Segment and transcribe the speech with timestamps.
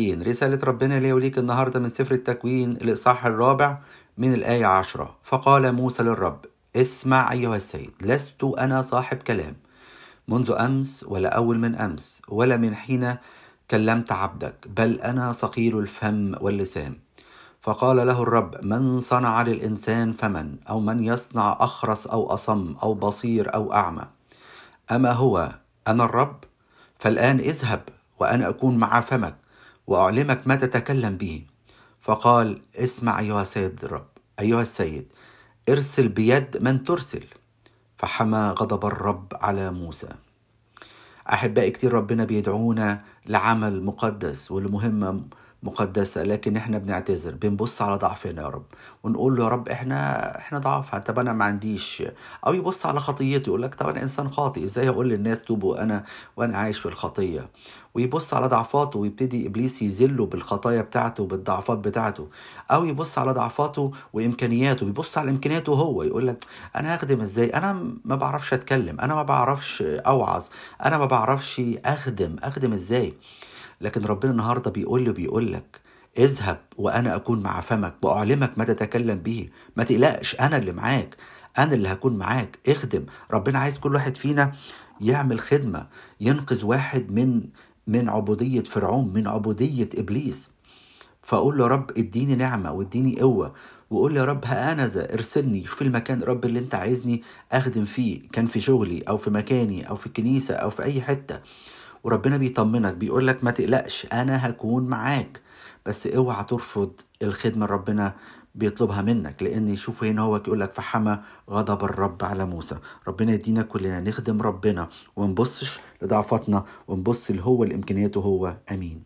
[0.00, 3.78] رسالة ربنا لي وليك النهاردة من سفر التكوين الإصحاح الرابع
[4.18, 5.16] من الآية عشرة.
[5.22, 6.44] فقال موسى للرب
[6.76, 9.56] اسمع أيها السيد لست أنا صاحب كلام.
[10.28, 13.16] منذ أمس ولا أول من أمس ولا من حين
[13.70, 16.96] كلمت عبدك بل أنا صقيل الفم واللسان.
[17.60, 23.54] فقال له الرب من صنع للإنسان فمن؟ أو من يصنع أخرس أو أصم أو بصير
[23.54, 24.04] أو أعمى؟
[24.90, 25.52] أما هو
[25.88, 26.36] أنا الرب؟
[26.98, 27.82] فالآن اذهب
[28.20, 29.41] وأنا أكون مع فمك.
[29.92, 31.44] وأعلمك ما تتكلم به.
[32.00, 34.08] فقال اسمع أيها السيد الرب
[34.40, 35.12] أيها السيد
[35.68, 37.24] ارسل بيد من ترسل.
[37.96, 40.08] فحمى غضب الرب على موسى.
[41.32, 45.24] أحبائي كتير ربنا بيدعونا لعمل مقدس ولمهمة
[45.62, 48.64] مقدسة لكن إحنا بنعتذر بنبص على ضعفنا يا رب
[49.02, 52.02] ونقول له يا رب إحنا إحنا ضعف طب أنا ما عنديش.
[52.46, 56.04] أو يبص على خطيتي يقول لك طب أنا إنسان خاطئ إزاي أقول للناس توبوا أنا
[56.36, 57.48] وأنا عايش في الخطية؟
[57.94, 62.28] ويبص على ضعفاته ويبتدي إبليس يذله بالخطايا بتاعته بالضعفات بتاعته.
[62.70, 66.44] أو يبص على ضعفاته وإمكانياته بيبص على إمكانياته هو يقول لك
[66.76, 67.72] أنا هخدم إزاي؟ أنا
[68.04, 70.44] ما بعرفش أتكلم أنا ما بعرفش أوعظ
[70.84, 73.14] أنا ما بعرفش أخدم أخدم إزاي؟
[73.82, 75.80] لكن ربنا النهارده بيقول لي بيقول لك
[76.18, 79.48] اذهب وأنا أكون مع فمك وأعلمك ما تتكلم به.
[79.76, 81.16] ما تقلقش أنا اللي معاك
[81.58, 82.58] أنا اللي هكون معاك.
[82.68, 83.06] اخدم.
[83.30, 84.52] ربنا عايز كل واحد فينا
[85.00, 85.86] يعمل خدمة
[86.20, 87.42] ينقذ واحد من
[87.86, 90.50] من عبودية فرعون من عبودية إبليس.
[91.22, 93.54] فأقول له رب اديني نعمة واديني قوة.
[93.90, 97.22] وقول يا رب ها أنا ذا ارسلني شوف المكان رب اللي انت عايزني
[97.52, 98.20] أخدم فيه.
[98.32, 101.40] كان في شغلي أو في مكاني أو في الكنيسة أو في أي حتة.
[102.04, 105.40] وربنا بيطمنك بيقول لك ما تقلقش أنا هكون معاك.
[105.86, 108.14] بس اوعى ترفض الخدمة اللي ربنا
[108.54, 111.18] بيطلبها منك لأن شوف هنا هو يقول لك فحمى
[111.50, 112.76] غضب الرب على موسى.
[113.08, 115.44] ربنا يدينا كلنا نخدم ربنا وما
[116.02, 118.56] لضعفاتنا ونبص لهو لإمكانياته هو.
[118.72, 119.02] آمين.